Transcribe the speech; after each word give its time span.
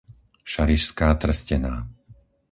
Šarišská 0.51 1.07
Trstená 1.21 1.75